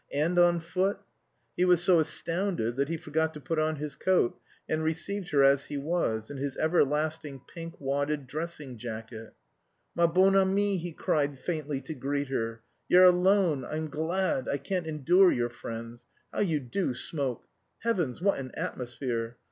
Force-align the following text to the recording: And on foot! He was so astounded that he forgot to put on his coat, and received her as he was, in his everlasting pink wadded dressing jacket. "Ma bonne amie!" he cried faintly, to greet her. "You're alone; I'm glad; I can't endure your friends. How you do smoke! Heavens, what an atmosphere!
And 0.11 0.39
on 0.39 0.59
foot! 0.59 0.97
He 1.55 1.63
was 1.63 1.79
so 1.79 1.99
astounded 1.99 2.75
that 2.75 2.89
he 2.89 2.97
forgot 2.97 3.35
to 3.35 3.39
put 3.39 3.59
on 3.59 3.75
his 3.75 3.95
coat, 3.95 4.35
and 4.67 4.83
received 4.83 5.29
her 5.29 5.43
as 5.43 5.65
he 5.65 5.77
was, 5.77 6.31
in 6.31 6.37
his 6.37 6.57
everlasting 6.57 7.41
pink 7.47 7.79
wadded 7.79 8.25
dressing 8.25 8.79
jacket. 8.79 9.35
"Ma 9.93 10.07
bonne 10.07 10.35
amie!" 10.35 10.77
he 10.79 10.91
cried 10.91 11.37
faintly, 11.37 11.81
to 11.81 11.93
greet 11.93 12.29
her. 12.29 12.61
"You're 12.89 13.03
alone; 13.03 13.63
I'm 13.63 13.91
glad; 13.91 14.49
I 14.49 14.57
can't 14.57 14.87
endure 14.87 15.31
your 15.31 15.49
friends. 15.49 16.07
How 16.33 16.39
you 16.39 16.59
do 16.59 16.95
smoke! 16.95 17.45
Heavens, 17.83 18.23
what 18.23 18.39
an 18.39 18.49
atmosphere! 18.55 19.37